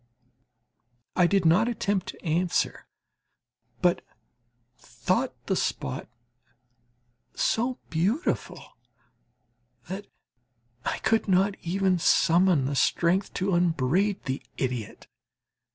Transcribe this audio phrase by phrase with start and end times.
[1.15, 2.87] I did not attempt to answer,
[3.83, 4.03] but
[4.75, 6.07] thought the spot
[7.35, 8.79] so beautiful
[9.89, 10.07] that
[10.85, 15.05] I could not even summon the strength to upbraid the idiot.